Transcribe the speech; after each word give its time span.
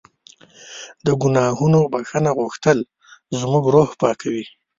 د 1.05 1.07
ګناهونو 1.21 1.79
بښنه 1.91 2.31
غوښتل 2.39 2.79
زموږ 3.39 3.63
روح 3.75 3.89
پاکوي. 4.01 4.45